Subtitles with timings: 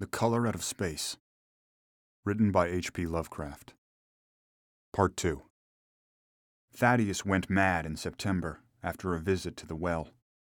[0.00, 1.18] The Color Out of Space.
[2.24, 3.04] Written by H.P.
[3.04, 3.74] Lovecraft.
[4.94, 5.42] Part 2.
[6.72, 10.08] Thaddeus went mad in September after a visit to the well.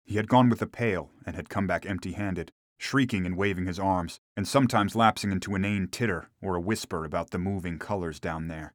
[0.04, 3.68] He had gone with a pail and had come back empty handed, shrieking and waving
[3.68, 8.20] his arms, and sometimes lapsing into inane titter or a whisper about the moving colors
[8.20, 8.74] down there.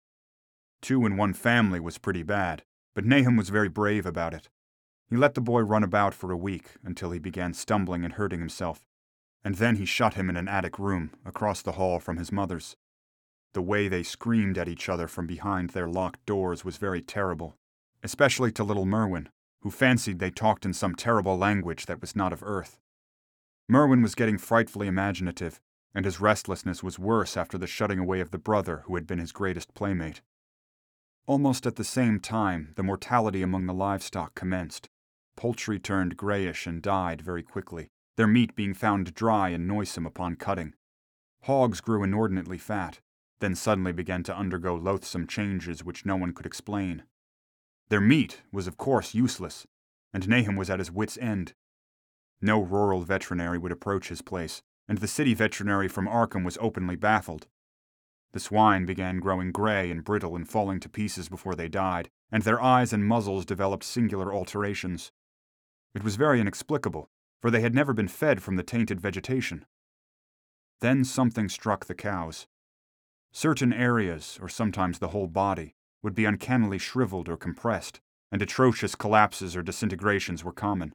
[0.80, 2.62] Two in one family was pretty bad,
[2.94, 4.48] but Nahum was very brave about it.
[5.08, 8.38] He let the boy run about for a week until he began stumbling and hurting
[8.38, 8.86] himself,
[9.44, 12.76] and then he shut him in an attic room across the hall from his mother's.
[13.52, 17.56] The way they screamed at each other from behind their locked doors was very terrible,
[18.02, 19.28] especially to little Merwin,
[19.62, 22.78] who fancied they talked in some terrible language that was not of earth.
[23.68, 25.60] Merwin was getting frightfully imaginative,
[25.94, 29.18] and his restlessness was worse after the shutting away of the brother who had been
[29.18, 30.22] his greatest playmate.
[31.26, 34.88] Almost at the same time, the mortality among the livestock commenced.
[35.36, 37.88] Poultry turned grayish and died very quickly,
[38.20, 40.74] their meat being found dry and noisome upon cutting.
[41.44, 43.00] Hogs grew inordinately fat,
[43.38, 47.04] then suddenly began to undergo loathsome changes which no one could explain.
[47.88, 49.66] Their meat was of course useless,
[50.12, 51.54] and Nahum was at his wits' end.
[52.42, 56.96] No rural veterinary would approach his place, and the city veterinary from Arkham was openly
[56.96, 57.46] baffled.
[58.32, 62.42] The swine began growing gray and brittle and falling to pieces before they died, and
[62.42, 65.10] their eyes and muzzles developed singular alterations.
[65.94, 67.08] It was very inexplicable,
[67.40, 69.64] for they had never been fed from the tainted vegetation.
[70.80, 72.46] Then something struck the cows.
[73.32, 78.00] Certain areas, or sometimes the whole body, would be uncannily shriveled or compressed,
[78.32, 80.92] and atrocious collapses or disintegrations were common.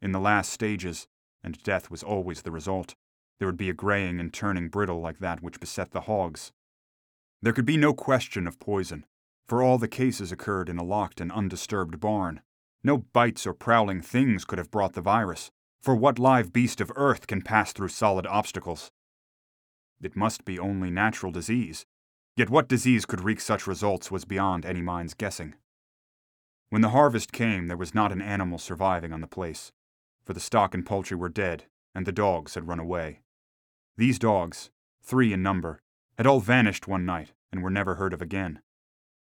[0.00, 1.06] In the last stages,
[1.42, 2.94] and death was always the result,
[3.38, 6.52] there would be a graying and turning brittle like that which beset the hogs.
[7.40, 9.06] There could be no question of poison,
[9.46, 12.40] for all the cases occurred in a locked and undisturbed barn.
[12.82, 15.50] No bites or prowling things could have brought the virus,
[15.80, 18.90] for what live beast of earth can pass through solid obstacles?
[20.00, 21.86] It must be only natural disease,
[22.36, 25.54] yet what disease could wreak such results was beyond any mind's guessing.
[26.70, 29.72] When the harvest came, there was not an animal surviving on the place,
[30.24, 31.64] for the stock and poultry were dead,
[31.94, 33.22] and the dogs had run away.
[33.96, 34.70] These dogs,
[35.02, 35.80] three in number,
[36.16, 38.60] had all vanished one night and were never heard of again.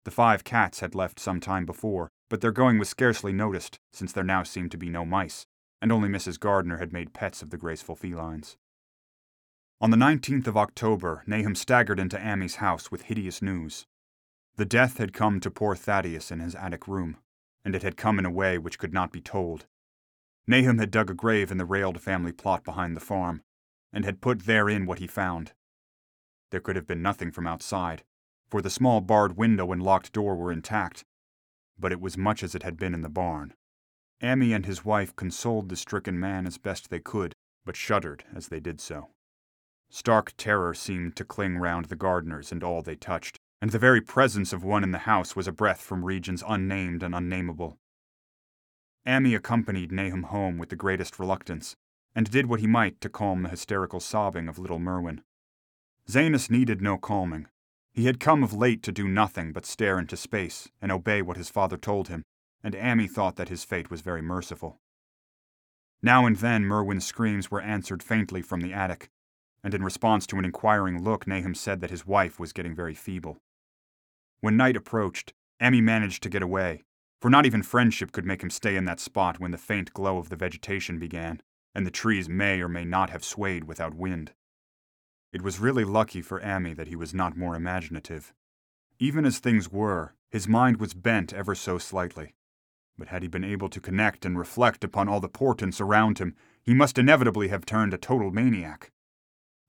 [0.05, 4.13] The five cats had left some time before, but their going was scarcely noticed, since
[4.13, 5.47] there now seemed to be no mice,
[5.81, 6.41] and only Mrs.
[6.41, 8.57] Gardner had made pets of the graceful felines.
[9.81, 13.87] On the 19th of October, Nahum staggered into Ammi's house with hideous news.
[14.57, 17.19] The death had come to poor Thaddeus in his attic room,
[17.65, 19.67] and it had come in a way which could not be told.
[20.47, 23.43] Nahum had dug a grave in the railed family plot behind the farm,
[23.93, 25.53] and had put therein what he found.
[26.51, 28.03] There could have been nothing from outside,
[28.49, 31.05] for the small barred window and locked door were intact,
[31.79, 33.53] but it was much as it had been in the barn.
[34.23, 37.33] Ammi and his wife consoled the stricken man as best they could,
[37.65, 39.09] but shuddered as they did so.
[39.91, 44.01] Stark terror seemed to cling round the Gardners and all they touched, and the very
[44.01, 47.79] presence of one in the house was a breath from regions unnamed and unnameable.
[49.07, 51.77] Ammi accompanied Nahum home with the greatest reluctance,
[52.15, 55.23] and did what he might to calm the hysterical sobbing of little Merwin.
[56.09, 57.47] Zenas needed no calming.
[57.93, 61.37] He had come of late to do nothing but stare into space and obey what
[61.37, 62.23] his father told him,
[62.67, 64.81] and Ammi thought that his fate was very merciful.
[66.03, 69.09] Now and then Merwin's screams were answered faintly from the attic,
[69.63, 72.93] and in response to an inquiring look, Nahum said that his wife was getting very
[72.93, 73.39] feeble.
[74.41, 75.33] When night approached,
[75.63, 76.83] Ammi managed to get away,
[77.23, 80.19] for not even friendship could make him stay in that spot when the faint glow
[80.19, 81.41] of the vegetation began,
[81.73, 84.33] and the trees may or may not have swayed without wind.
[85.33, 88.35] It was really lucky for Ammi that he was not more imaginative.
[88.99, 92.35] Even as things were, his mind was bent ever so slightly.
[92.99, 96.35] But had he been able to connect and reflect upon all the portents around him,
[96.63, 98.91] he must inevitably have turned a total maniac.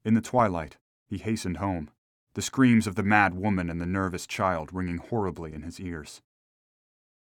[0.04, 1.90] In the twilight, he hastened home,
[2.34, 6.22] the screams of the mad woman and the nervous child ringing horribly in his ears.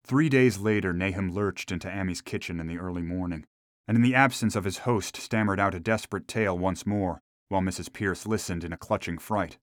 [0.04, 3.44] Three days later, Nahum lurched into Ammi's kitchen in the early morning,
[3.86, 7.62] and in the absence of his host stammered out a desperate tale once more, while
[7.62, 7.92] Mrs.
[7.92, 9.59] Pierce listened in a clutching fright.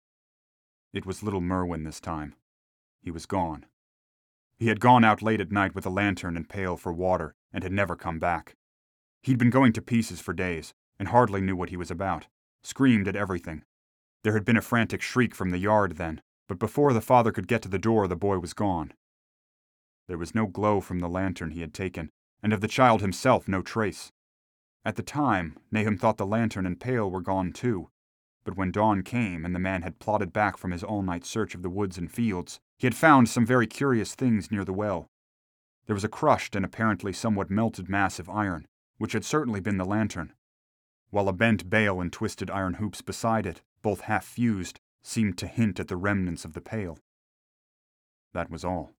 [0.93, 2.35] It was little Merwin this time.
[3.01, 3.65] He was gone.
[4.57, 7.63] He had gone out late at night with a lantern and pail for water, and
[7.63, 8.55] had never come back.
[9.21, 12.27] He'd been going to pieces for days, and hardly knew what he was about,
[12.63, 13.63] screamed at everything.
[14.23, 17.47] There had been a frantic shriek from the yard then, but before the father could
[17.47, 18.93] get to the door, the boy was gone.
[20.07, 22.11] There was no glow from the lantern he had taken,
[22.41, 24.11] and of the child himself no trace.
[24.85, 27.89] At the time, Nahum thought the lantern and pail were gone too,
[28.45, 31.56] but when dawn came and the man had plodded back from his all night search
[31.56, 35.09] of the woods and fields, he had found some very curious things near the well.
[35.88, 39.77] There was a crushed and apparently somewhat melted mass of iron, which had certainly been
[39.77, 40.33] the lantern.
[41.09, 45.48] while a bent bail and twisted iron hoops beside it, both half fused, seemed to
[45.48, 46.98] hint at the remnants of the pail.
[48.33, 48.91] That was all.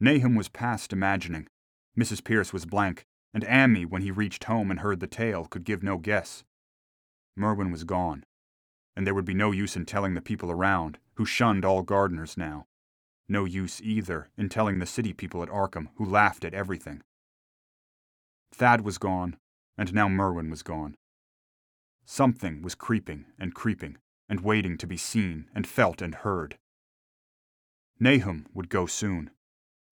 [0.00, 1.46] Nahum was past imagining.
[1.96, 2.24] Mrs.
[2.24, 5.82] Pierce was blank, and Ammi, when he reached home and heard the tale, could give
[5.82, 6.42] no guess.
[7.36, 8.24] Merwin was gone,
[9.00, 12.36] and there would be no use in telling the people around, who shunned all Gardners
[12.36, 12.66] now.
[13.30, 17.00] No use either in telling the city people at Arkham, who laughed at everything.
[18.52, 19.38] Thad was gone,
[19.78, 20.96] and now Merwin was gone.
[22.04, 23.96] Something was creeping and creeping,
[24.28, 26.58] and waiting to be seen and felt and heard.
[27.98, 29.30] Nahum would go soon,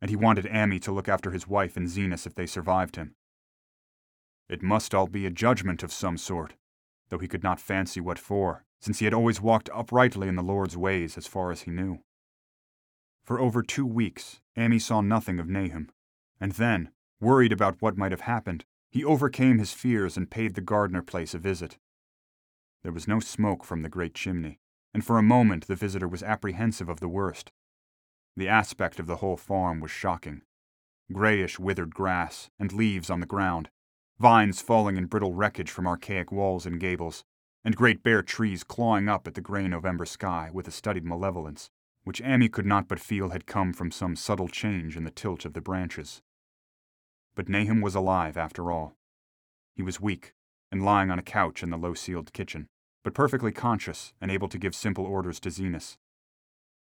[0.02, 3.14] and he wanted Ammi to look after his wife and Zenas if they survived him.
[4.50, 6.56] It must all be a judgment of some sort,
[7.08, 10.42] though he could not fancy what for, since he had always walked uprightly in the
[10.42, 12.00] Lord's ways as far as he knew.
[13.24, 15.90] For over two weeks, Ammi saw nothing of Nahum,
[16.40, 16.90] and then,
[17.20, 21.34] worried about what might have happened, he overcame his fears and paid the Gardner place
[21.34, 21.78] a visit.
[22.82, 24.60] There was no smoke from the great chimney,
[24.94, 27.52] and for a moment the visitor was apprehensive of the worst.
[28.36, 30.42] The aspect of the whole farm was shocking.
[31.12, 33.68] Grayish withered grass, and leaves on the ground,
[34.18, 37.24] vines falling in brittle wreckage from archaic walls and gables,
[37.68, 41.68] and great bare trees clawing up at the grey November sky with a studied malevolence
[42.02, 45.44] which Ammi could not but feel had come from some subtle change in the tilt
[45.44, 46.22] of the branches.
[47.34, 48.94] But Nahum was alive after all.
[49.76, 50.32] He was weak,
[50.72, 52.68] and lying on a couch in the low ceiled kitchen,
[53.04, 55.98] but perfectly conscious and able to give simple orders to Zenas.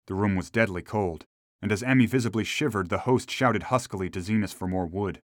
[0.09, 1.25] The room was deadly cold,
[1.63, 5.21] and as Ammi visibly shivered, the host shouted huskily to Zenas for more wood.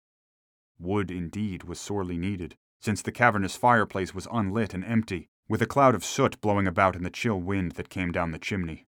[0.79, 5.67] Wood, indeed, was sorely needed, since the cavernous fireplace was unlit and empty, with a
[5.67, 8.87] cloud of soot blowing about in the chill wind that came down the chimney.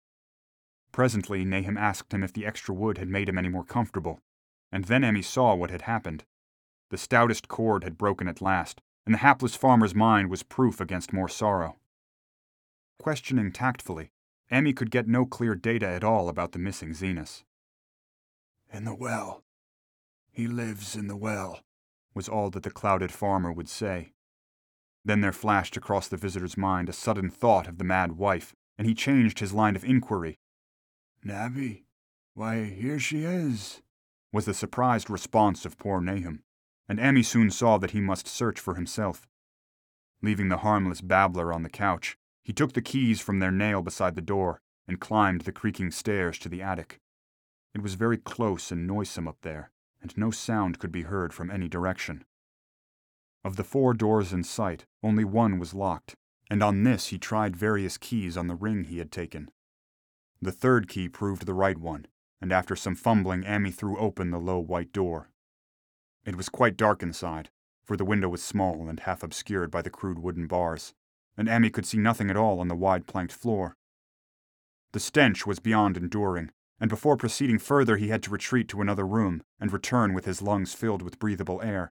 [0.92, 4.20] Presently, Nahum asked him if the extra wood had made him any more comfortable,
[4.72, 6.24] and then Ammi saw what had happened.
[6.92, 11.12] The stoutest cord had broken at last, and the hapless farmer's mind was proof against
[11.12, 11.78] more sorrow.
[13.00, 14.12] Questioning tactfully,
[14.52, 17.44] Ammi could get no clear data at all about the missing Zenas.
[18.72, 19.44] In the well.
[20.32, 21.62] He lives in the well,
[22.14, 24.12] was all that the clouded farmer would say.
[25.06, 28.88] Then there flashed across the visitor's mind a sudden thought of the mad wife, and
[28.88, 30.40] he changed his line of inquiry
[31.24, 31.86] Nabby,
[32.34, 33.82] why, here she is,
[34.34, 36.44] was the surprised response of poor Nahum,
[36.90, 39.28] and Ammi soon saw that he must search for himself.
[40.22, 44.16] Leaving the harmless babbler on the couch, he took the keys from their nail beside
[44.16, 47.00] the door and climbed the creaking stairs to the attic.
[47.74, 49.72] It was very close and noisome up there,
[50.02, 52.26] and no sound could be heard from any direction.
[53.44, 56.16] Of the four doors in sight, only one was locked,
[56.50, 59.51] and on this he tried various keys on the ring he had taken.
[60.42, 62.07] The third key proved the right one,
[62.40, 65.30] and after some fumbling, Ammi threw open the low white door.
[66.25, 67.50] It was quite dark inside,
[67.84, 70.94] for the window was small and half obscured by the crude wooden bars,
[71.36, 73.75] and Ammi could see nothing at all on the wide planked floor.
[74.94, 79.06] The stench was beyond enduring, and before proceeding further he had to retreat to another
[79.06, 81.92] room and return with his lungs filled with breathable air.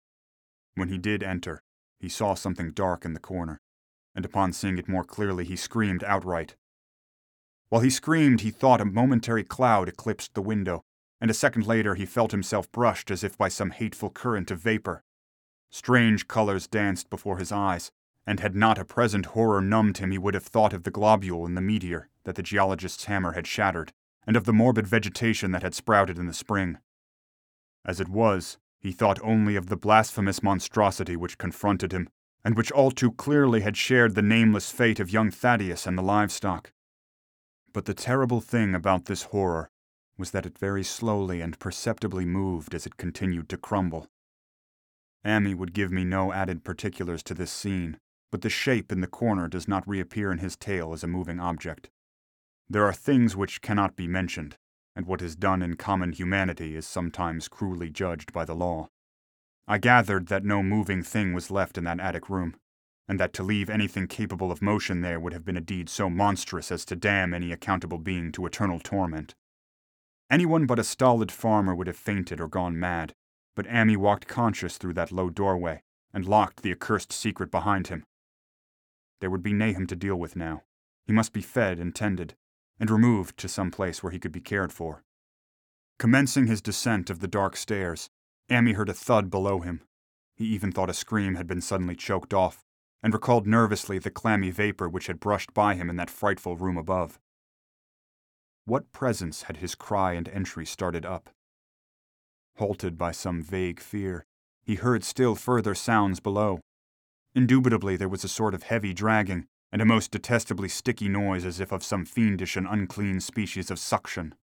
[0.77, 1.63] When he did enter,
[2.00, 3.59] he saw something dark in the corner,
[4.13, 6.56] and upon seeing it more clearly he screamed outright.
[7.69, 10.83] While he screamed, he thought a momentary cloud eclipsed the window,
[11.19, 14.59] and a second later he felt himself brushed as if by some hateful current of
[14.59, 15.03] vapor.
[15.71, 17.91] Strange colors danced before his eyes,
[18.27, 21.44] and had not a present horror numbed him, he would have thought of the globule
[21.47, 23.93] in the meteor that the geologist's hammer had shattered,
[24.27, 26.77] and of the morbid vegetation that had sprouted in the spring.
[27.84, 32.10] As it was, he thought only of the blasphemous monstrosity which confronted him,
[32.43, 36.03] and which all too clearly had shared the nameless fate of young Thaddeus and the
[36.03, 36.72] livestock.
[37.74, 39.69] But the terrible thing about this horror
[40.17, 44.07] was that it very slowly and perceptibly moved as it continued to crumble.
[45.25, 48.00] Ammi would give me no added particulars to this scene,
[48.31, 51.39] but the shape in the corner does not reappear in his tale as a moving
[51.39, 51.89] object.
[52.69, 54.57] There are things which cannot be mentioned,
[54.98, 58.89] and what is done in common humanity is sometimes cruelly judged by the law.
[59.68, 62.56] I gathered that no moving thing was left in that attic room,
[63.08, 66.10] and that to leave anything capable of motion there would have been a deed so
[66.10, 69.36] monstrous as to damn any accountable being to eternal torment.
[70.32, 73.13] Anyone but a stolid farmer would have fainted or gone mad,
[73.56, 78.04] but Ammi walked conscious through that low doorway and locked the accursed secret behind him.
[79.22, 80.63] There would be Nahum to deal with now.
[81.06, 82.34] He must be fed and tended,
[82.79, 85.03] and removed to some place where he could be cared for.
[86.00, 88.10] Commencing his descent of the dark stairs,
[88.50, 89.81] Ammi heard a thud below him.
[90.36, 92.63] He even thought a scream had been suddenly choked off,
[93.01, 96.77] and recalled nervously the clammy vapor which had brushed by him in that frightful room
[96.77, 97.19] above.
[98.65, 101.29] What presence had his cry and entry started up?
[102.57, 104.25] Halted by some vague fear,
[104.63, 106.60] he heard still further sounds below.
[107.34, 111.59] Indubitably, there was a sort of heavy dragging, and a most detestably sticky noise as
[111.59, 114.33] if of some fiendish and unclean species of suction.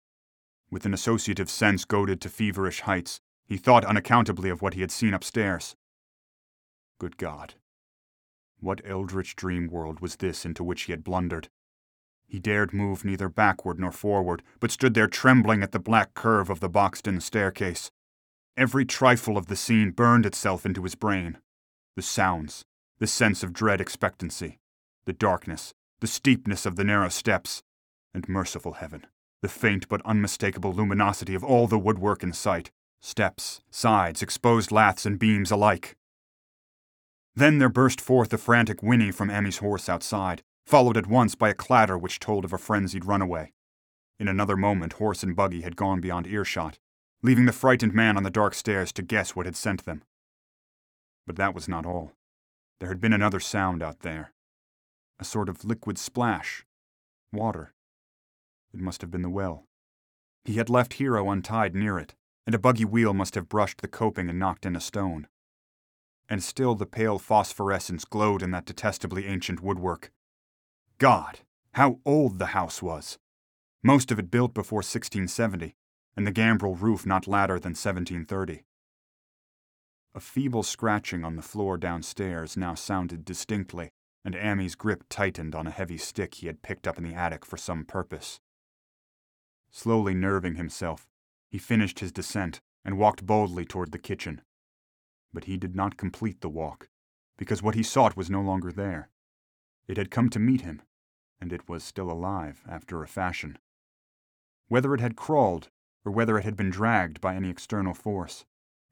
[0.70, 4.90] With an associative sense goaded to feverish heights, he thought unaccountably of what he had
[4.90, 5.76] seen upstairs.
[6.98, 7.54] Good God.
[8.60, 11.48] What eldritch dream world was this into which he had blundered?
[12.26, 16.50] He dared move neither backward nor forward, but stood there trembling at the black curve
[16.50, 17.90] of the boxed in staircase.
[18.56, 21.38] Every trifle of the scene burned itself into his brain.
[21.96, 22.64] The sounds,
[22.98, 24.58] the sense of dread expectancy,
[25.06, 27.62] the darkness, the steepness of the narrow steps,
[28.12, 29.06] and merciful heaven,
[29.42, 32.70] the faint but unmistakable luminosity of all the woodwork in sight
[33.00, 35.94] steps, sides, exposed laths, and beams alike.
[37.34, 41.50] Then there burst forth a frantic whinny from Ammi's horse outside, followed at once by
[41.50, 43.52] a clatter which told of a frenzied runaway.
[44.18, 46.78] In another moment, horse and buggy had gone beyond earshot,
[47.22, 50.02] leaving the frightened man on the dark stairs to guess what had sent them.
[51.26, 52.12] But that was not all.
[52.80, 54.33] There had been another sound out there
[55.18, 56.64] a sort of liquid splash.
[57.32, 57.72] Water.
[58.72, 59.66] It must have been the well.
[60.44, 62.14] He had left Hero untied near it,
[62.46, 65.26] and a buggy wheel must have brushed the coping and knocked in a stone.
[66.28, 70.10] And still the pale phosphorescence glowed in that detestably ancient woodwork.
[70.98, 71.40] God,
[71.74, 73.18] how old the house was!
[73.82, 75.74] Most of it built before 1670,
[76.16, 78.64] and the gambrel roof not latter than 1730.
[80.14, 83.90] A feeble scratching on the floor downstairs now sounded distinctly,
[84.24, 87.44] and Ammi's grip tightened on a heavy stick he had picked up in the attic
[87.44, 88.40] for some purpose.
[89.70, 91.06] Slowly nerving himself,
[91.50, 94.40] he finished his descent and walked boldly toward the kitchen.
[95.32, 96.88] But he did not complete the walk,
[97.36, 99.10] because what he sought was no longer there.
[99.86, 100.82] It had come to meet him,
[101.40, 103.58] and it was still alive after a fashion.
[104.68, 105.68] Whether it had crawled,
[106.04, 108.44] or whether it had been dragged by any external force,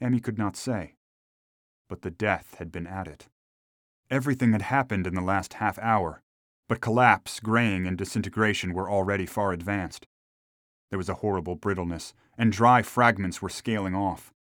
[0.03, 0.97] Ammi could not say.
[1.89, 3.29] But the death had been at it.
[4.13, 6.21] Everything had happened in the last half hour,
[6.69, 10.07] but collapse, graying, and disintegration were already far advanced.
[10.91, 14.31] There was a horrible brittleness, and dry fragments were scaling off.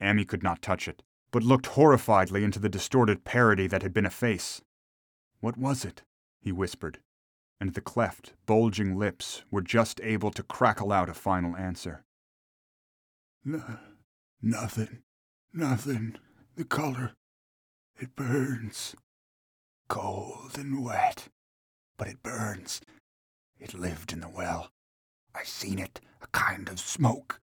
[0.00, 4.06] Ammi could not touch it, but looked horrifiedly into the distorted parody that had been
[4.06, 4.62] a face.
[5.40, 6.00] What was it?
[6.40, 7.00] he whispered,
[7.60, 12.04] and the cleft, bulging lips were just able to crackle out a final answer.
[13.44, 13.80] No,
[14.40, 15.02] nothing.
[15.52, 16.16] Nothing.
[16.56, 17.12] The color.
[17.98, 18.96] It burns.
[19.90, 21.26] Cold and wet.
[21.98, 22.80] But it burns.
[23.58, 24.70] It lived in the well.
[25.34, 27.40] I seen it, a kind of smoke,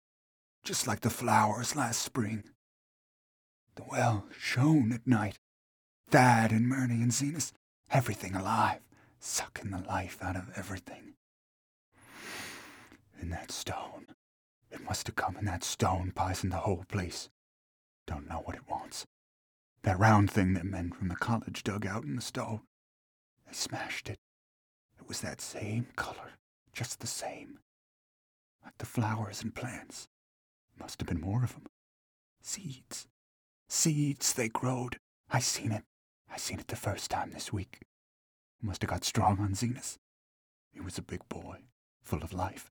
[0.63, 2.45] just like the flowers last spring.
[3.75, 5.39] The well shone at night.
[6.09, 7.51] Thad and Mernie and Zenas,
[7.91, 8.79] everything alive,
[9.19, 11.15] sucking the life out of everything.
[13.21, 14.05] In that stone.
[14.71, 17.27] It must have come in that stone poisoned the whole place.
[18.05, 19.05] Don't know what it wants.
[19.83, 22.61] That round thing that men from the college dug out in the stone.
[23.45, 24.19] They smashed it.
[24.99, 26.33] It was that same color,
[26.73, 27.59] just the same
[28.67, 30.09] like the flowers and plants.
[30.77, 31.67] Must have been more of 'em.
[32.41, 33.07] Seeds.
[33.69, 34.99] Seeds they growed.
[35.29, 35.85] I seen it.
[36.27, 37.81] I seen it the first time this week.
[38.61, 39.97] Must have got strong on Zenas.
[40.69, 41.63] He was a big boy,
[42.01, 42.69] full of life.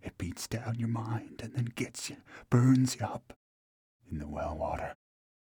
[0.00, 3.36] It beats down your mind and then gets you, burns you up.
[4.08, 4.94] In the well water.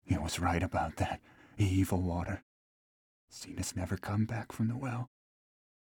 [0.05, 1.21] He was right about that.
[1.57, 2.43] Evil water.
[3.33, 5.09] Zenas never come back from the well.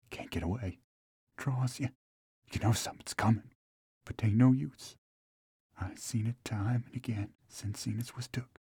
[0.09, 0.79] Can't get away.
[1.37, 1.89] Draws you.
[2.51, 3.53] You know something's coming
[4.05, 4.95] but ain't no use.
[5.79, 8.59] I seen it time and again since Zenas was took.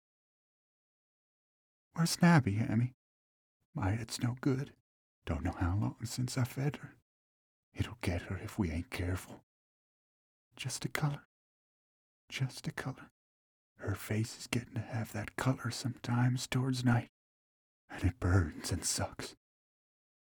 [1.94, 2.94] Where's Nabby, Ammi?
[3.74, 4.72] My head's no good.
[5.26, 6.96] Don't know how long since I fed her.
[7.74, 9.44] It'll get her if we ain't careful.
[10.56, 11.24] Just a color.
[12.30, 13.12] Just a color.
[13.86, 17.10] Her face is getting to have that color sometimes towards night,
[17.88, 19.36] and it burns and sucks.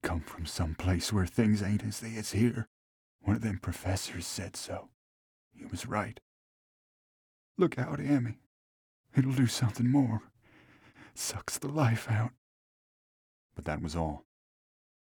[0.03, 2.67] Come from some place where things ain't as they is here.
[3.21, 4.89] One of them professors said so.
[5.53, 6.19] He was right.
[7.57, 8.39] Look out, Ammi.
[9.17, 10.23] It'll do something more.
[11.15, 12.33] Sucks the life out.
[13.55, 14.25] But that was all.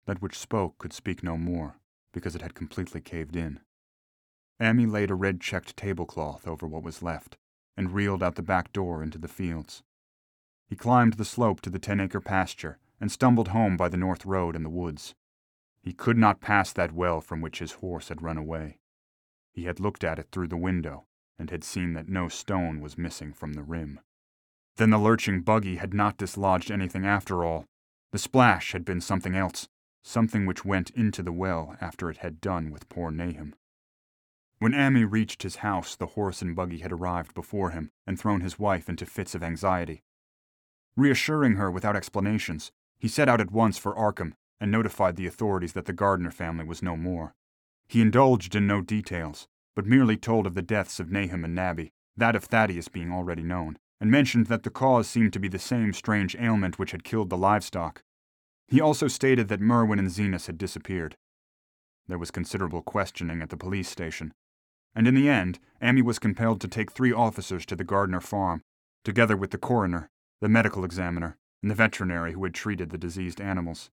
[0.06, 1.76] That which spoke could speak no more,
[2.14, 3.60] because it had completely caved in.
[4.62, 7.38] Ammi laid a red checked tablecloth over what was left,
[7.80, 9.84] and reeled out the back door into the fields.
[10.68, 14.26] He climbed the slope to the ten acre pasture, and stumbled home by the north
[14.26, 15.16] road and the woods.
[15.82, 18.80] He could not pass that well from which his horse had run away.
[19.54, 21.06] He had looked at it through the window
[21.40, 24.02] and had seen that no stone was missing from the rim.
[24.76, 27.64] Then the lurching buggy had not dislodged anything after all.
[28.12, 29.70] The splash had been something else,
[30.04, 33.56] something which went into the well after it had done with poor Nahum.
[34.60, 38.42] When Ammi reached his house, the horse and buggy had arrived before him and thrown
[38.42, 40.04] his wife into fits of anxiety.
[40.98, 45.72] Reassuring her without explanations, He set out at once for Arkham and notified the authorities
[45.74, 47.34] that the Gardner family was no more.
[47.88, 49.48] He indulged in no details,
[49.78, 53.44] but merely told of the deaths of Nahum and Nabby, that of Thaddeus being already
[53.44, 57.06] known, and mentioned that the cause seemed to be the same strange ailment which had
[57.06, 58.04] killed the livestock.
[58.68, 61.16] He also stated that Merwin and Zenas had disappeared.
[62.10, 64.34] There was considerable questioning at the police station,
[64.96, 68.62] and in the end, Ammi was compelled to take three officers to the Gardner farm,
[69.04, 70.10] together with the coroner,
[70.42, 73.90] the medical examiner, and the veterinary who had treated the diseased animals.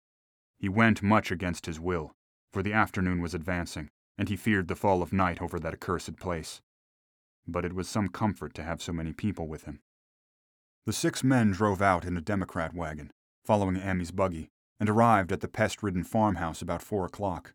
[0.58, 2.12] He went much against his will,
[2.52, 6.16] for the afternoon was advancing, and he feared the fall of night over that accursed
[6.16, 6.60] place.
[7.46, 9.80] But it was some comfort to have so many people with him.
[10.86, 13.10] The six men drove out in a Democrat wagon,
[13.44, 14.48] following Ammi's buggy,
[14.78, 17.54] and arrived at the pest ridden farmhouse about four o'clock.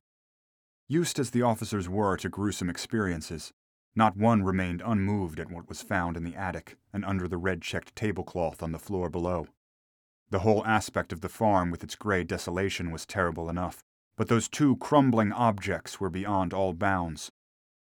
[0.91, 3.53] Used as the officers were to gruesome experiences,
[3.95, 7.61] not one remained unmoved at what was found in the attic and under the red
[7.61, 9.47] checked tablecloth on the floor below.
[10.31, 13.85] The whole aspect of the farm with its gray desolation was terrible enough,
[14.17, 17.31] but those two crumbling objects were beyond all bounds.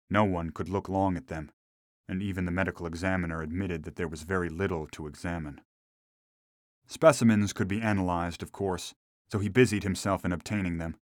[0.09, 1.51] No one could look long at them,
[2.09, 5.61] and even the medical examiner admitted that there was very little to examine.
[6.87, 8.95] Specimens could be analyzed, of course,
[9.33, 10.95] so he busied himself in obtaining them,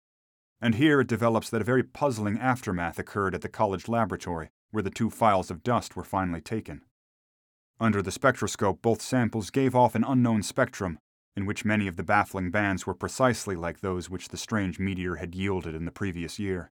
[0.62, 4.82] and here it develops that a very puzzling aftermath occurred at the college laboratory, where
[4.82, 6.80] the two phials of dust were finally taken.
[7.80, 11.00] Under the spectroscope, both samples gave off an unknown spectrum,
[11.34, 15.16] in which many of the baffling bands were precisely like those which the strange meteor
[15.16, 16.70] had yielded in the previous year.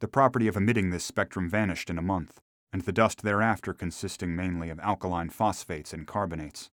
[0.00, 2.40] The property of emitting this spectrum vanished in a month,
[2.72, 6.70] and the dust thereafter consisting mainly of alkaline phosphates and carbonates.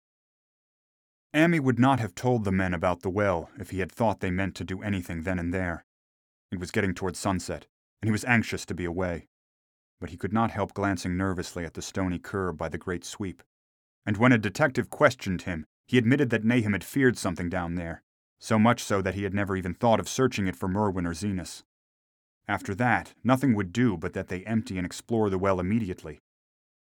[1.34, 4.30] Ammi would not have told the men about the well if he had thought they
[4.30, 5.84] meant to do anything then and there.
[6.52, 7.66] It was getting toward sunset,
[8.00, 9.28] and he was anxious to be away.
[10.00, 13.42] But he could not help glancing nervously at the stony curb by the great sweep.
[14.06, 18.02] And when a detective questioned him, he admitted that Nahum had feared something down there,
[18.38, 21.14] so much so that he had never even thought of searching it for Merwin or
[21.14, 21.62] Zenas.
[22.46, 26.20] After that, nothing would do but that they empty and explore the well immediately.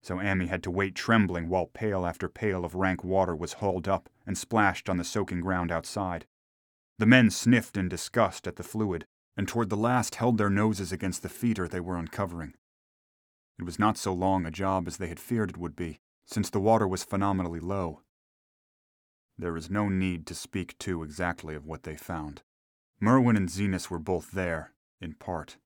[0.02, 3.88] So Ammi had to wait trembling while pail after pail of rank water was hauled
[3.88, 6.26] up and splashed on the soaking ground outside.
[7.00, 10.92] The men sniffed in disgust at the fluid, and toward the last held their noses
[10.92, 12.54] against the feeder they were uncovering.
[13.60, 16.50] It was not so long a job as they had feared it would be, since
[16.50, 18.02] the water was phenomenally low.
[19.38, 22.44] There is no need to speak too exactly of what they found.
[23.00, 25.58] Merwin and Zenas were both there, in part,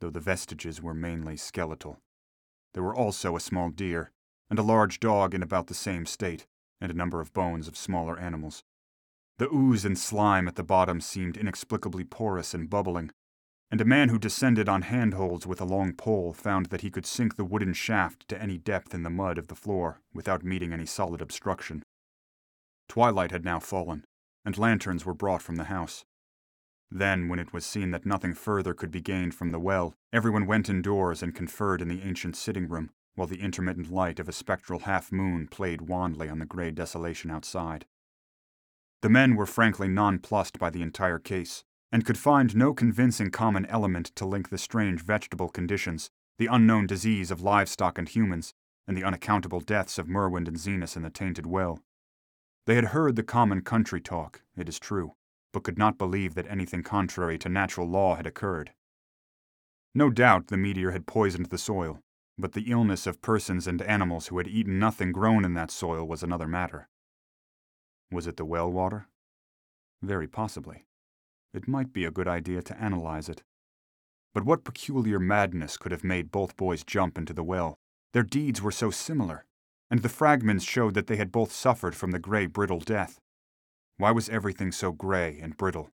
[0.00, 2.00] though the vestiges were mainly skeletal.
[2.74, 4.10] There were also a small deer,
[4.48, 6.46] and a large dog in about the same state,
[6.80, 8.64] and a number of bones of smaller animals.
[9.42, 13.10] The ooze and slime at the bottom seemed inexplicably porous and bubbling,
[13.72, 17.04] and a man who descended on handholds with a long pole found that he could
[17.04, 20.72] sink the wooden shaft to any depth in the mud of the floor without meeting
[20.72, 21.82] any solid obstruction.
[22.88, 24.04] Twilight had now fallen,
[24.44, 26.04] and lanterns were brought from the house.
[26.88, 30.46] Then, when it was seen that nothing further could be gained from the well, everyone
[30.46, 34.32] went indoors and conferred in the ancient sitting room, while the intermittent light of a
[34.32, 37.86] spectral half moon played wanly on the gray desolation outside.
[39.02, 43.66] The men were frankly nonplussed by the entire case, and could find no convincing common
[43.66, 48.54] element to link the strange vegetable conditions, the unknown disease of livestock and humans,
[48.86, 51.80] and the unaccountable deaths of Merwin and Zenas in the tainted well.
[52.66, 55.14] They had heard the common country talk, it is true,
[55.52, 58.72] but could not believe that anything contrary to natural law had occurred.
[59.94, 62.00] No doubt the meteor had poisoned the soil,
[62.38, 66.06] but the illness of persons and animals who had eaten nothing grown in that soil
[66.06, 66.88] was another matter.
[68.12, 69.08] Was it the well water?
[70.02, 70.84] Very possibly.
[71.54, 73.42] It might be a good idea to analyze it.
[74.34, 77.78] But what peculiar madness could have made both boys jump into the well?
[78.12, 79.46] Their deeds were so similar,
[79.90, 83.18] and the fragments showed that they had both suffered from the gray, brittle death.
[83.96, 85.90] Why was everything so gray and brittle?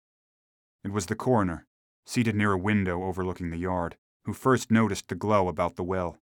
[0.84, 1.66] It was the coroner,
[2.06, 3.96] seated near a window overlooking the yard,
[4.26, 6.18] who first noticed the glow about the well.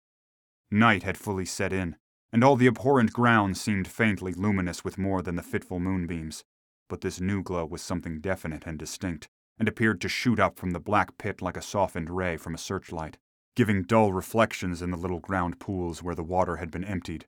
[0.70, 1.96] Night had fully set in,
[2.32, 6.44] and all the abhorrent ground seemed faintly luminous with more than the fitful moonbeams.
[6.88, 10.70] But this new glow was something definite and distinct, and appeared to shoot up from
[10.70, 13.18] the black pit like a softened ray from a searchlight,
[13.56, 17.26] giving dull reflections in the little ground pools where the water had been emptied.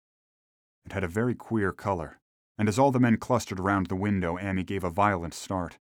[0.87, 2.19] It had a very queer color,
[2.57, 5.79] and as all the men clustered around the window, Ammi gave a violent start.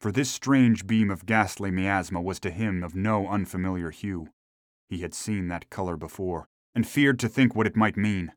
[0.00, 4.28] For this strange beam of ghastly miasma was to him of no unfamiliar hue.
[4.88, 8.32] He had seen that color before, and feared to think what it might mean.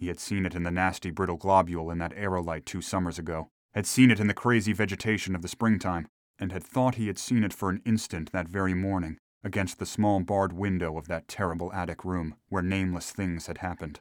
[0.00, 3.50] He had seen it in the nasty brittle globule in that aerolite two summers ago,
[3.74, 6.08] had seen it in the crazy vegetation of the springtime,
[6.38, 9.84] and had thought he had seen it for an instant that very morning against the
[9.84, 14.00] small barred window of that terrible attic room where nameless things had happened.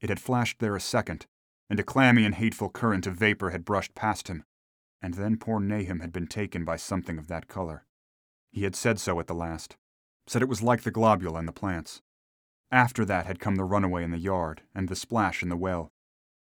[0.00, 1.26] It had flashed there a second,
[1.68, 4.44] and a clammy and hateful current of vapor had brushed past him.
[5.02, 7.84] And then poor Nahum had been taken by something of that color.
[8.50, 9.76] He had said so at the last,
[10.26, 12.00] said it was like the globule and the plants.
[12.70, 15.90] After that had come the runaway in the yard and the splash in the well,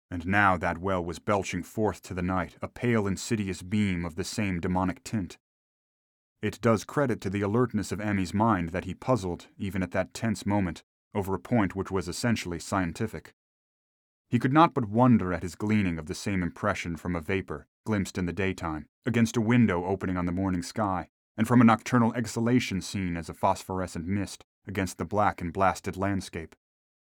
[0.10, 4.16] and now that well was belching forth to the night a pale, insidious beam of
[4.16, 5.38] the same demonic tint.
[6.42, 10.14] It does credit to the alertness of Ammi's mind that he puzzled, even at that
[10.14, 10.84] tense moment,
[11.14, 13.34] over a point which was essentially scientific.
[14.30, 17.68] He could not but wonder at his gleaning of the same impression from a vapor,
[17.86, 21.66] glimpsed in the daytime, against a window opening on the morning sky, and from a
[21.66, 26.56] nocturnal exhalation seen as a phosphorescent mist against the black and blasted landscape.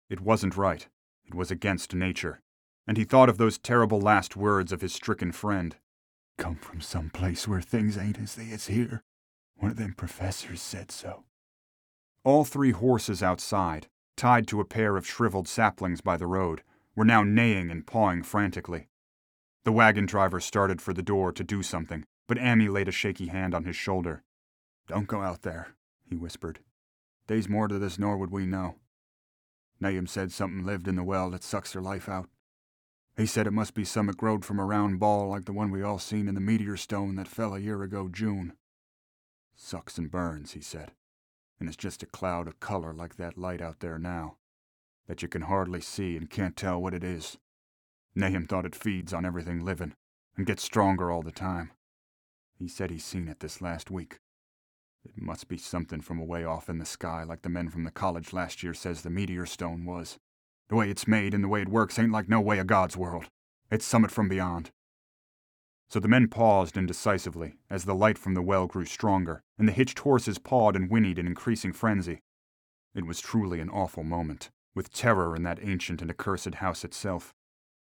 [0.08, 0.88] It wasn't right.
[1.24, 2.40] It was against nature.
[2.86, 5.76] And he thought of those terrible last words of his stricken friend.
[6.38, 9.02] Come from some place where things ain't as they is here.
[9.56, 11.24] One of them professors said so.
[12.24, 16.62] All three horses outside, tied to a pair of shriveled saplings by the road,
[16.96, 18.88] were now neighing and pawing frantically.
[19.64, 23.26] The wagon driver started for the door to do something, but Ammi laid a shaky
[23.26, 24.22] hand on his shoulder.
[24.88, 25.74] Don't go out there,
[26.08, 26.60] he whispered.
[27.30, 28.74] They's more to this nor would we know.
[29.78, 32.28] Nahum said something lived in the well that sucks their life out.
[33.16, 35.80] He said it must be some growed from a round ball like the one we
[35.80, 38.54] all seen in the meteor stone that fell a year ago June.
[39.54, 40.90] Sucks and burns, he said,
[41.60, 44.38] and it's just a cloud of color like that light out there now,
[45.06, 47.38] that you can hardly see and can't tell what it is.
[48.16, 49.94] Nahum thought it feeds on everything living,
[50.36, 51.70] and gets stronger all the time.
[52.58, 54.18] He said he's seen it this last week.
[55.04, 57.90] It must be something from away off in the sky, like the men from the
[57.90, 60.18] college last year says the meteor stone was.
[60.68, 62.96] The way it's made and the way it works ain't like no way of God's
[62.96, 63.28] world.
[63.70, 64.70] It's summit from beyond.
[65.88, 69.72] So the men paused indecisively as the light from the well grew stronger, and the
[69.72, 72.20] hitched horses pawed and whinnied in increasing frenzy.
[72.94, 77.34] It was truly an awful moment, with terror in that ancient and accursed house itself.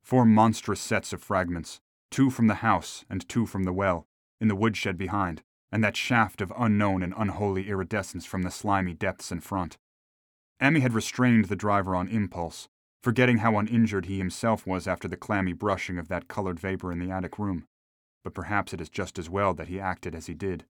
[0.03, 4.07] Four monstrous sets of fragments, two from the house and two from the well,
[4.39, 8.93] in the woodshed behind, and that shaft of unknown and unholy iridescence from the slimy
[8.93, 9.77] depths in front.
[10.61, 12.67] Ammi had restrained the driver on impulse,
[13.03, 16.99] forgetting how uninjured he himself was after the clammy brushing of that colored vapor in
[16.99, 17.65] the attic room.
[18.23, 20.65] But perhaps it is just as well that he acted as he did.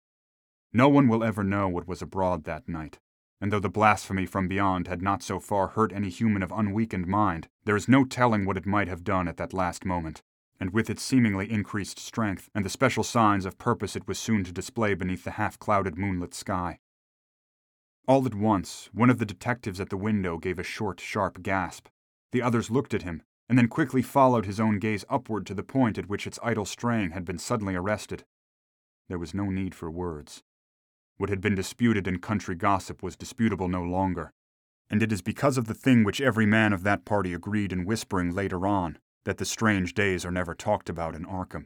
[0.73, 2.99] No one will ever know what was abroad that night,
[3.39, 7.07] and though the blasphemy from beyond had not so far hurt any human of unweakened
[7.07, 10.21] mind, there is no telling what it might have done at that last moment
[10.59, 14.43] and with its seemingly increased strength and the special signs of purpose it was soon
[14.43, 16.79] to display beneath the half clouded moonlit sky.
[18.07, 21.87] All at once, one of the detectives at the window gave a short, sharp gasp.
[22.31, 25.63] The others looked at him, and then quickly followed his own gaze upward to the
[25.63, 28.23] point at which its idle straying had been suddenly arrested.
[29.09, 30.43] There was no need for words.
[31.17, 34.31] What had been disputed in country gossip was disputable no longer,
[34.89, 37.85] and it is because of the thing which every man of that party agreed in
[37.85, 41.65] whispering later on that the strange days are never talked about in Arkham.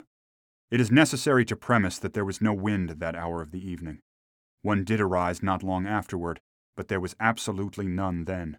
[0.72, 3.64] It is necessary to premise that there was no wind at that hour of the
[3.64, 4.00] evening.
[4.64, 6.42] One did arise not long afterward,
[6.76, 8.58] but there was absolutely none then.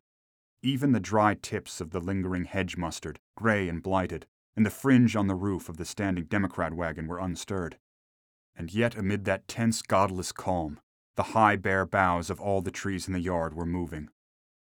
[0.62, 5.16] Even the dry tips of the lingering hedge mustard, gray and blighted, and the fringe
[5.16, 7.78] on the roof of the standing Democrat wagon were unstirred.
[8.54, 10.78] And yet, amid that tense, godless calm,
[11.16, 14.10] the high, bare boughs of all the trees in the yard were moving,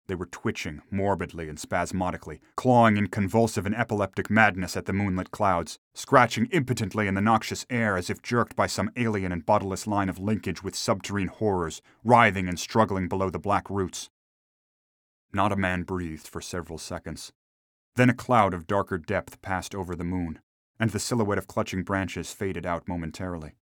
[0.09, 5.29] they were twitching, morbidly and spasmodically, clawing in convulsive and epileptic madness at the moonlit
[5.31, 9.85] clouds, scratching impotently in the noxious air as if jerked by some alien and bodiless
[9.87, 14.09] line of linkage with subterranean horrors, writhing and struggling below the black roots.
[15.31, 17.31] Not a man breathed for several seconds.
[17.95, 20.39] Then a cloud of darker depth passed over the moon,
[20.79, 23.53] and the silhouette of clutching branches faded out momentarily.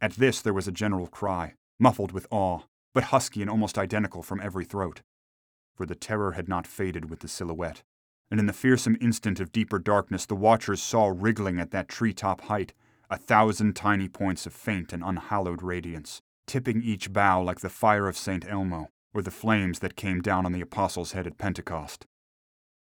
[0.00, 4.24] At this there was a general cry, muffled with awe, but husky and almost identical
[4.24, 5.02] from every throat
[5.74, 7.82] for the terror had not faded with the silhouette,
[8.30, 12.42] and in the fearsome instant of deeper darkness the watchers saw wriggling at that tree-top
[12.42, 12.72] height
[13.10, 18.08] a thousand tiny points of faint and unhallowed radiance, tipping each bough like the fire
[18.08, 18.46] of St.
[18.48, 22.06] Elmo, or the flames that came down on the Apostles' head at Pentecost.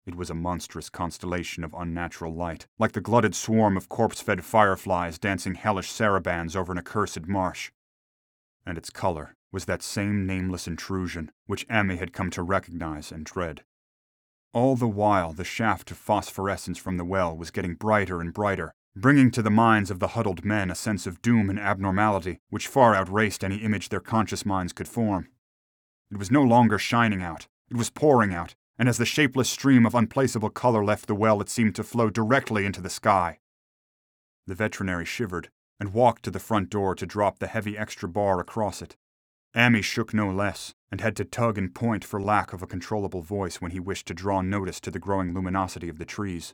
[0.05, 5.19] It was a monstrous constellation of unnatural light, like the glutted swarm of corpse-fed fireflies
[5.19, 7.71] dancing hellish sarabands over an accursed marsh.
[8.65, 13.25] And its color, was that same nameless intrusion which Ammi had come to recognize and
[13.25, 13.63] dread.
[14.53, 18.73] All the while, the shaft of phosphorescence from the well was getting brighter and brighter,
[18.95, 22.67] bringing to the minds of the huddled men a sense of doom and abnormality which
[22.67, 25.29] far outraced any image their conscious minds could form.
[26.11, 29.85] It was no longer shining out, it was pouring out, and as the shapeless stream
[29.85, 33.39] of unplaceable color left the well, it seemed to flow directly into the sky.
[34.47, 38.39] The veterinary shivered and walked to the front door to drop the heavy extra bar
[38.39, 38.97] across it.
[39.55, 43.21] Ammi shook no less, and had to tug and point for lack of a controllable
[43.21, 46.53] voice when he wished to draw notice to the growing luminosity of the trees.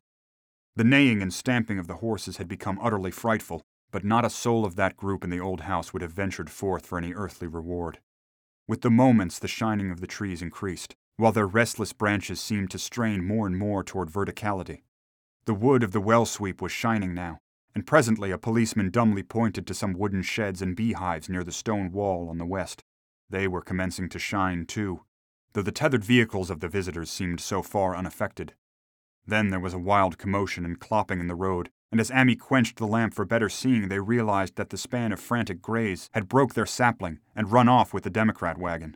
[0.76, 4.66] The neighing and stamping of the horses had become utterly frightful, but not a soul
[4.66, 8.00] of that group in the old house would have ventured forth for any earthly reward.
[8.68, 12.80] With the moments, the shining of the trees increased, while their restless branches seemed to
[12.80, 14.84] strain more and more toward verticality.
[15.46, 17.40] The wood of the well sweep was shining now,
[17.76, 21.92] and presently a policeman dumbly pointed to some wooden sheds and beehives near the stone
[21.92, 22.82] wall on the west.
[23.30, 25.02] They were commencing to shine, too,
[25.54, 28.54] though the tethered vehicles of the visitors seemed so far unaffected.
[29.28, 32.78] Then there was a wild commotion and clopping in the road, and as Ammi quenched
[32.78, 36.54] the lamp for better seeing, they realized that the span of frantic grays had broke
[36.54, 38.96] their sapling and run off with the Democrat wagon.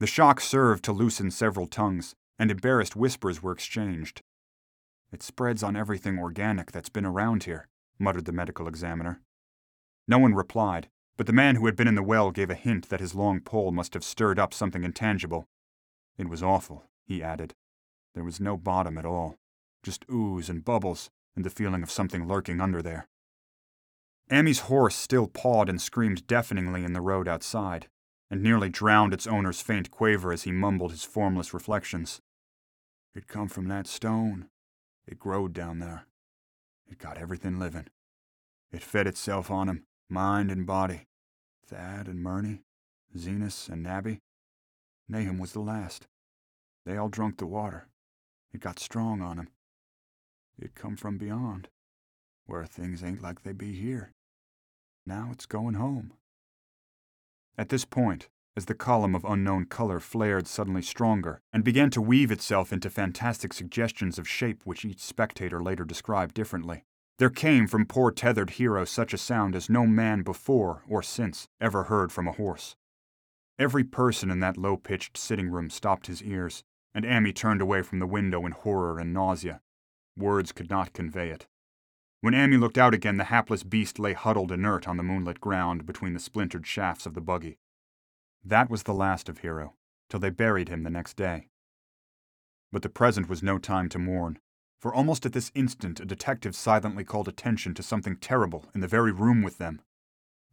[0.00, 4.22] The shock served to loosen several tongues, and embarrassed whispers were exchanged.
[5.12, 7.68] It spreads on everything organic that's been around here,
[7.98, 9.20] muttered the medical examiner.
[10.06, 12.88] No one replied, but the man who had been in the well gave a hint
[12.88, 15.46] that his long pole must have stirred up something intangible.
[16.16, 17.54] It was awful, he added.
[18.14, 19.36] There was no bottom at all,
[19.82, 23.06] just ooze and bubbles, and the feeling of something lurking under there.
[24.30, 27.88] Ammi's horse still pawed and screamed deafeningly in the road outside,
[28.30, 32.20] and nearly drowned its owner's faint quaver as he mumbled his formless reflections.
[33.14, 34.46] It come from that stone.
[35.10, 36.06] It growed down there.
[36.88, 37.88] It got everything living.
[38.70, 41.08] It fed itself on him, mind and body.
[41.66, 42.62] Thad and Mernie,
[43.16, 44.20] Zenas and Nabby.
[45.08, 46.06] Nahum was the last.
[46.86, 47.88] They all drunk the water.
[48.52, 49.48] It got strong on 'em.
[50.56, 51.68] It come from beyond,
[52.44, 54.12] where things ain't like they be here.
[55.04, 56.12] Now it's going home.
[57.58, 62.00] At this point, as the column of unknown color flared suddenly stronger and began to
[62.00, 66.84] weave itself into fantastic suggestions of shape which each spectator later described differently,
[67.18, 71.48] there came from poor tethered hero such a sound as no man before or since
[71.60, 72.76] ever heard from a horse.
[73.58, 77.82] Every person in that low pitched sitting room stopped his ears, and Ammi turned away
[77.82, 79.60] from the window in horror and nausea.
[80.16, 81.46] Words could not convey it.
[82.22, 85.84] When Ammi looked out again, the hapless beast lay huddled inert on the moonlit ground
[85.84, 87.58] between the splintered shafts of the buggy.
[88.44, 89.74] That was the last of Hero,
[90.08, 91.48] till they buried him the next day.
[92.72, 94.38] But the present was no time to mourn,
[94.80, 98.88] for almost at this instant a detective silently called attention to something terrible in the
[98.88, 99.82] very room with them.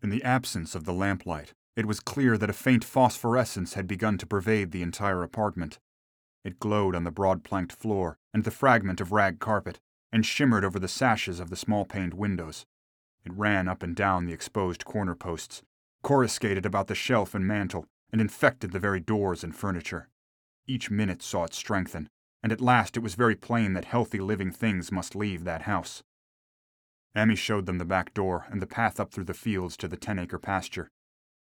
[0.03, 4.17] In the absence of the lamplight, it was clear that a faint phosphorescence had begun
[4.17, 5.79] to pervade the entire apartment.
[6.43, 9.79] It glowed on the broad planked floor and the fragment of rag carpet,
[10.11, 12.65] and shimmered over the sashes of the small paned windows.
[13.23, 15.63] It ran up and down the exposed corner posts,
[16.07, 20.07] coruscated about the shelf and mantel, and infected the very doors and furniture.
[20.65, 22.07] Each minute saw it strengthen,
[22.41, 26.03] and at last it was very plain that healthy living things must leave that house.
[27.13, 29.97] Ammi showed them the back door and the path up through the fields to the
[29.97, 30.87] ten acre pasture.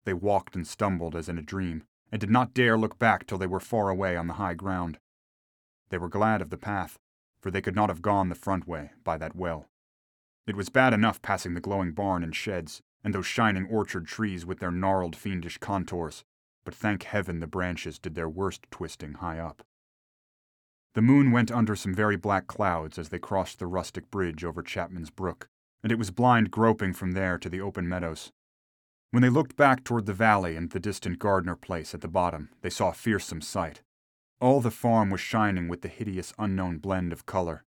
[0.04, 3.38] They walked and stumbled as in a dream, and did not dare look back till
[3.38, 4.98] they were far away on the high ground.
[5.90, 6.98] They were glad of the path,
[7.40, 9.68] for they could not have gone the front way, by that well.
[10.44, 14.44] It was bad enough passing the glowing barn and sheds, and those shining orchard trees
[14.44, 16.24] with their gnarled fiendish contours,
[16.64, 19.62] but thank heaven the branches did their worst twisting high up.
[20.94, 24.60] The moon went under some very black clouds as they crossed the rustic bridge over
[24.60, 25.46] Chapman's Brook,
[25.84, 28.32] and it was blind groping from there to the open meadows.
[29.12, 32.48] When they looked back toward the valley and the distant Gardner place at the bottom,
[32.62, 33.82] they saw a fearsome sight.
[34.40, 37.62] All the farm was shining with the hideous unknown blend of color.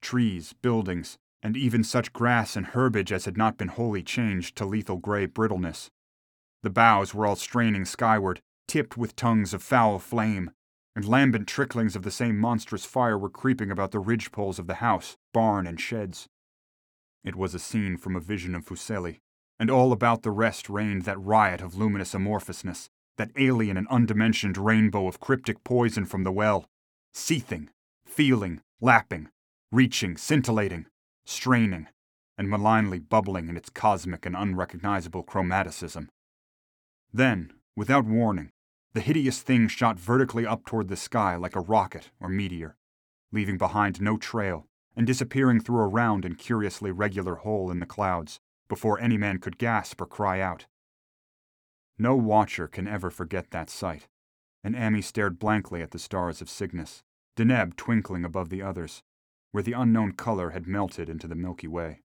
[0.00, 4.64] Trees, buildings, and even such grass and herbage as had not been wholly changed to
[4.64, 5.90] lethal gray brittleness.
[6.62, 10.50] The boughs were all straining skyward, tipped with tongues of foul flame,
[10.96, 14.66] and lambent tricklings of the same monstrous fire were creeping about the ridge poles of
[14.66, 16.26] the house, barn, and sheds.
[17.22, 19.20] It was a scene from a vision of Fuseli,
[19.58, 24.56] and all about the rest reigned that riot of luminous amorphousness, that alien and undimensioned
[24.58, 26.66] rainbow of cryptic poison from the well,
[27.12, 27.68] seething,
[28.04, 29.28] feeling, lapping,
[29.70, 30.86] reaching, scintillating,
[31.26, 31.88] straining,
[32.38, 36.08] and malignly bubbling in its cosmic and unrecognizable chromaticism.
[37.12, 38.50] Then, without warning,
[38.94, 42.76] the hideous thing shot vertically up toward the sky like a rocket or meteor,
[43.32, 47.86] leaving behind no trail and disappearing through a round and curiously regular hole in the
[47.86, 50.66] clouds before any man could gasp or cry out.
[51.98, 54.08] No watcher can ever forget that sight,
[54.64, 57.02] and Ammi stared blankly at the stars of Cygnus,
[57.36, 59.02] Deneb twinkling above the others,
[59.52, 62.02] where the unknown color had melted into the Milky Way.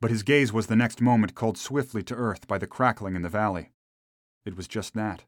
[0.00, 3.22] But his gaze was the next moment called swiftly to earth by the crackling in
[3.22, 3.72] the valley.
[4.44, 5.24] It was just that.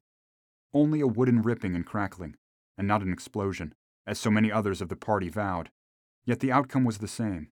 [0.73, 2.37] Only a wooden ripping and crackling,
[2.79, 3.75] and not an explosion,
[4.07, 5.70] as so many others of the party vowed.
[6.25, 7.49] Yet the outcome was the same.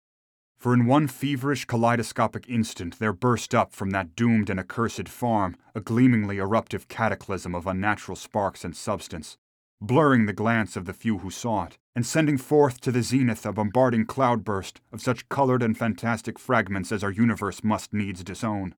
[0.57, 5.55] For in one feverish kaleidoscopic instant there burst up from that doomed and accursed farm
[5.73, 9.37] a gleamingly eruptive cataclysm of unnatural sparks and substance,
[9.81, 13.45] blurring the glance of the few who saw it, and sending forth to the zenith
[13.45, 18.75] a bombarding cloudburst of such colored and fantastic fragments as our universe must needs disown.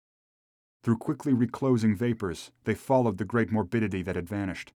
[0.83, 4.71] Through quickly reclosing vapors, they followed the great morbidity that had vanished,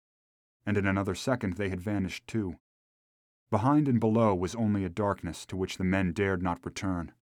[0.65, 2.57] and in another second they had vanished too.
[3.51, 7.13] Behind and below was only a darkness to which the men dared not return.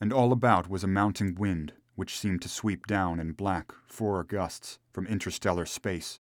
[0.00, 4.24] And all about was a mounting wind which seemed to sweep down in black, four
[4.24, 6.18] gusts from interstellar space.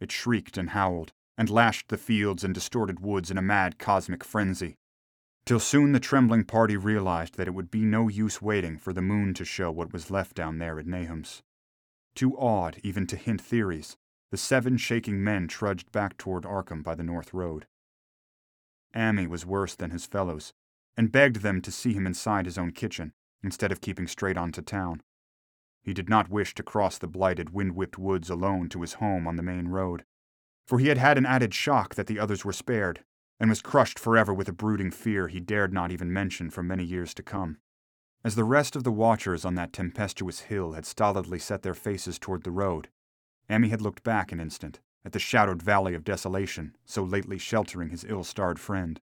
[0.00, 4.22] It shrieked and howled, and lashed the fields and distorted woods in a mad cosmic
[4.22, 4.76] frenzy.
[5.46, 9.02] Till soon the trembling party realized that it would be no use waiting for the
[9.02, 11.42] moon to show what was left down there at Nahum's.
[12.14, 13.96] Too awed even to hint theories,
[14.30, 17.66] the seven shaking men trudged back toward Arkham by the North Road.
[18.94, 20.52] Ammi was worse than his fellows,
[20.96, 24.52] and begged them to see him inside his own kitchen, instead of keeping straight on
[24.52, 25.02] to town.
[25.82, 29.26] He did not wish to cross the blighted, wind whipped woods alone to his home
[29.26, 30.04] on the main road,
[30.66, 33.04] for he had had an added shock that the others were spared,
[33.38, 36.84] and was crushed forever with a brooding fear he dared not even mention for many
[36.84, 37.58] years to come.
[38.24, 42.18] As the rest of the watchers on that tempestuous hill had stolidly set their faces
[42.18, 42.88] toward the road,
[43.50, 47.90] Ammi had looked back an instant at the shadowed valley of desolation so lately sheltering
[47.90, 49.00] his ill starred friend.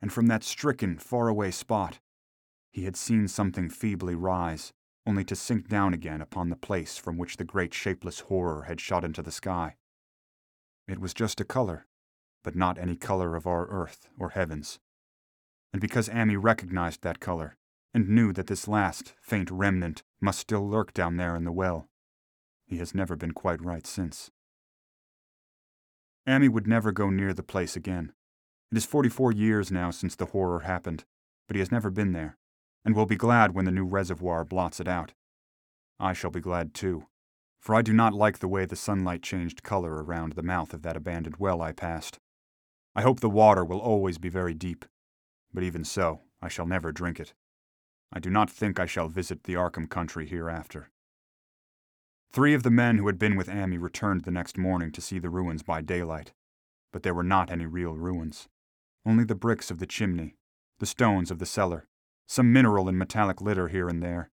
[0.00, 2.00] And from that stricken, faraway spot,
[2.72, 4.72] he had seen something feebly rise,
[5.06, 8.80] only to sink down again upon the place from which the great shapeless horror had
[8.80, 9.76] shot into the sky.
[10.88, 11.86] It was just a color,
[12.42, 14.78] but not any color of our earth or heavens.
[15.72, 17.56] And because Ammi recognized that color,
[17.94, 21.88] and knew that this last, faint remnant must still lurk down there in the well,
[22.66, 24.30] he has never been quite right since.
[26.26, 28.12] Ammi would never go near the place again.
[28.70, 31.04] It is 44 years now since the horror happened,
[31.46, 32.38] but he has never been there,
[32.84, 35.12] and will be glad when the new reservoir blots it out.
[36.00, 37.06] I shall be glad too,
[37.62, 40.82] for I do not like the way the sunlight changed color around the mouth of
[40.82, 42.18] that abandoned well I passed.
[42.96, 44.84] I hope the water will always be very deep,
[45.54, 47.34] but even so, I shall never drink it.
[48.12, 50.90] I do not think I shall visit the Arkham country hereafter.
[52.32, 55.20] Three of the men who had been with Ammi returned the next morning to see
[55.20, 56.32] the ruins by daylight,
[56.92, 58.48] but there were not any real ruins.
[59.06, 60.34] Only the bricks of the chimney,
[60.80, 61.86] the stones of the cellar,
[62.26, 64.30] some mineral and metallic litter here and there,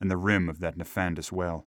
[0.00, 1.66] and the rim of that nefandous well.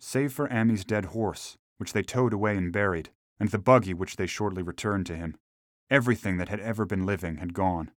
[0.00, 4.16] Save for Ammi's dead horse, which they towed away and buried, and the buggy which
[4.16, 5.36] they shortly returned to him,
[5.90, 7.90] everything that had ever been living had gone.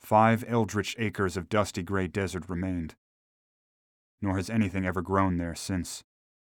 [0.00, 2.94] Five eldritch acres of dusty gray desert remained.
[4.22, 6.02] Nor has anything ever grown there since.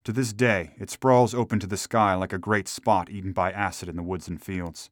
[0.04, 3.50] To this day, it sprawls open to the sky like a great spot eaten by
[3.50, 4.88] acid in the woods and fields.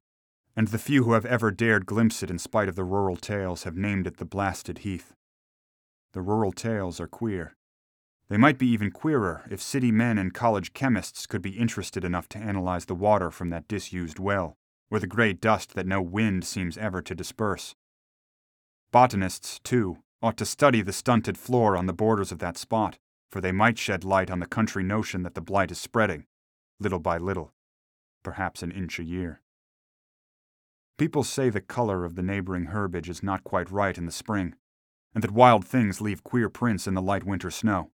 [0.56, 3.62] And the few who have ever dared glimpse it in spite of the rural tales
[3.62, 5.14] have named it the Blasted Heath.
[6.12, 7.56] The rural tales are queer.
[8.28, 12.28] They might be even queerer if city men and college chemists could be interested enough
[12.30, 14.56] to analyze the water from that disused well,
[14.90, 17.74] or the gray dust that no wind seems ever to disperse.
[18.90, 22.98] Botanists, too, ought to study the stunted flora on the borders of that spot
[23.34, 26.24] for they might shed light on the country notion that the blight is spreading,
[26.78, 27.52] little by little,
[28.22, 29.40] perhaps an inch a year.
[30.98, 34.54] People say the color of the neighboring herbage is not quite right in the spring,
[35.16, 37.90] and that wild things leave queer prints in the light winter snow.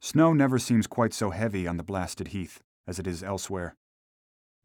[0.00, 3.76] Snow never seems quite so heavy on the blasted heath as it is elsewhere.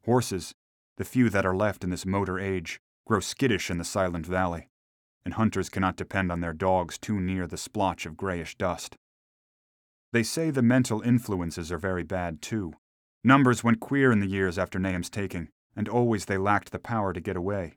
[0.06, 0.54] Horses,
[0.98, 4.70] the few that are left in this motor age, grow skittish in the silent valley,
[5.26, 8.96] and hunters cannot depend on their dogs too near the splotch of grayish dust.
[10.14, 12.74] They say the mental influences are very bad too.
[13.24, 17.12] Numbers went queer in the years after Nahum's taking, and always they lacked the power
[17.12, 17.74] to get away.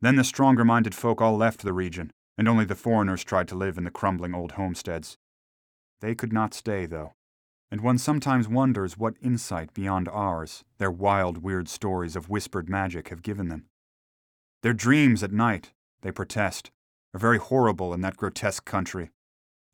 [0.00, 3.54] Then the stronger minded folk all left the region, and only the foreigners tried to
[3.54, 5.16] live in the crumbling old homesteads.
[6.02, 7.14] They could not stay, though,
[7.70, 13.10] and one sometimes wonders what insight beyond ours their wild, weird stories of whispered magic
[13.10, 13.66] have given them.
[14.62, 16.72] Their dreams at night, they protest,
[17.14, 19.12] are very horrible in that grotesque country,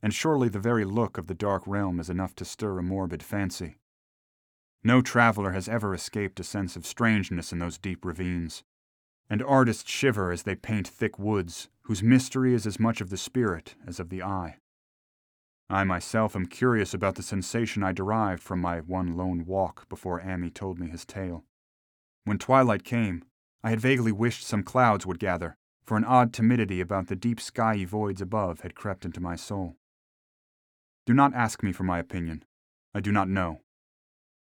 [0.02, 3.22] and surely the very look of the dark realm is enough to stir a morbid
[3.22, 3.78] fancy.
[4.84, 8.64] No traveler has ever escaped a sense of strangeness in those deep ravines,
[9.30, 13.16] and artists shiver as they paint thick woods whose mystery is as much of the
[13.16, 14.58] spirit as of the eye.
[15.70, 20.20] I myself am curious about the sensation I derived from my one lone walk before
[20.20, 21.44] Ammi told me his tale.
[22.24, 23.22] When twilight came,
[23.62, 27.38] I had vaguely wished some clouds would gather, for an odd timidity about the deep
[27.38, 29.76] skyey voids above had crept into my soul.
[31.04, 32.44] Do not ask me for my opinion.
[32.94, 33.60] I do not know.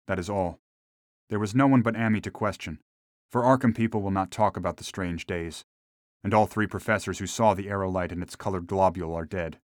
[0.07, 0.59] That is all.
[1.30, 2.80] There was no one but Ammi to question,
[3.30, 5.65] for Arkham people will not talk about the strange days,
[6.24, 9.59] and all three professors who saw the aerolite and its colored globule are dead.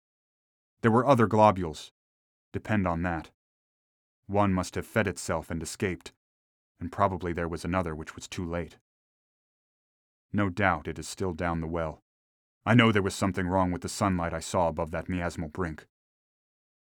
[0.82, 1.92] There were other globules.
[2.52, 3.30] Depend on that.
[4.26, 6.12] One must have fed itself and escaped,
[6.80, 8.76] and probably there was another which was too late.
[10.32, 12.02] No doubt it is still down the well.
[12.66, 15.86] I know there was something wrong with the sunlight I saw above that miasmal brink.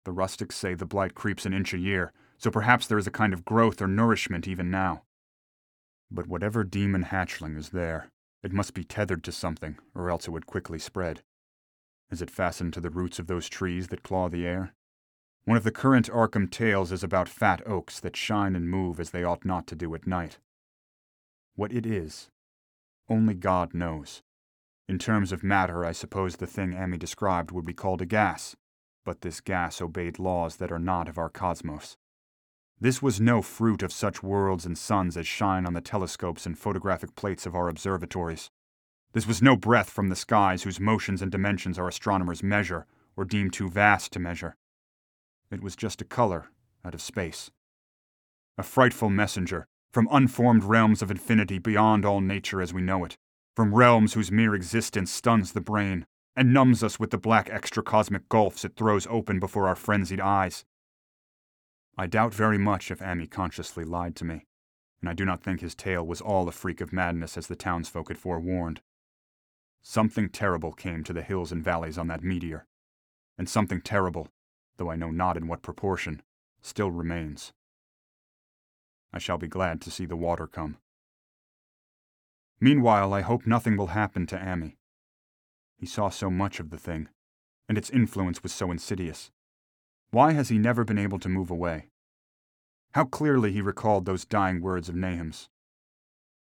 [0.05, 3.13] The rustics say the blight creeps an inch a year, so perhaps there is a
[3.13, 5.03] kind of growth or nourishment even now.
[6.11, 8.11] But whatever demon hatchling is there,
[8.43, 11.23] it must be tethered to something, or else it would quickly spread.
[12.11, 14.75] Is it fastened to the roots of those trees that claw the air?
[15.45, 19.11] One of the current Arkham tales is about fat oaks that shine and move as
[19.11, 20.39] they ought not to do at night.
[21.55, 22.31] What it is,
[23.09, 24.23] only God knows.
[24.89, 28.57] In terms of matter, I suppose the thing Ammi described would be called a gas,
[29.05, 31.97] but this gas obeyed laws that are not of our cosmos.
[32.81, 36.59] This was no fruit of such worlds and suns as shine on the telescopes and
[36.59, 38.51] photographic plates of our observatories.
[39.13, 42.87] This was no breath from the skies whose motions and dimensions our astronomers measure,
[43.17, 44.57] or deem too vast to measure.
[45.51, 46.51] It was just a color
[46.85, 47.51] out of space.
[48.59, 53.17] A frightful messenger from unformed realms of infinity beyond all nature as we know it,
[53.57, 56.07] from realms whose mere existence stuns the brain
[56.37, 60.65] and numbs us with the black extracosmic gulfs it throws open before our frenzied eyes.
[61.97, 64.47] I doubt very much if Ammi consciously lied to me,
[65.01, 67.57] and I do not think his tale was all a freak of madness as the
[67.57, 68.81] townsfolk had forewarned.
[69.91, 72.67] Something terrible came to the hills and valleys on that meteor,
[73.39, 74.29] and something terrible,
[74.77, 76.21] though I know not in what proportion,
[76.61, 77.55] still remains.
[79.15, 80.77] I shall be glad to see the water come.
[82.61, 84.77] Meanwhile, I hope nothing will happen to Ammi.
[85.79, 87.09] He saw so much of the thing,
[87.67, 89.31] and its influence was so insidious.
[90.11, 91.89] Why has he never been able to move away?
[92.93, 95.49] How clearly he recalled those dying words of Nahum's.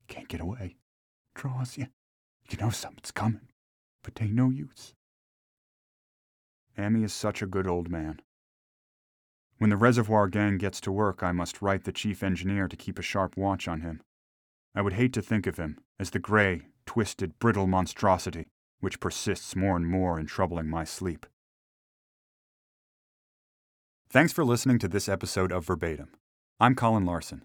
[0.08, 0.76] Can't get away.
[1.34, 1.88] Draws you.
[2.50, 3.48] You know something's coming,
[4.04, 4.94] but ain't no use.
[6.78, 8.20] Ammi is such a good old man.
[9.58, 13.00] When the reservoir gang gets to work, I must write the chief engineer to keep
[13.00, 14.02] a sharp watch on him.
[14.76, 18.48] I would hate to think of him as the gray, twisted, brittle monstrosity
[18.84, 21.26] which persists more and more in troubling my sleep.
[24.10, 26.10] Thanks for listening to this episode of Verbatim.
[26.60, 27.44] I'm Colin Larsen.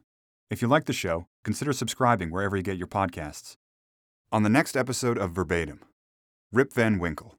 [0.50, 3.56] If you like the show, consider subscribing wherever you get your podcasts.
[4.30, 5.80] On the next episode of Verbatim,
[6.52, 7.38] Rip Van Winkle,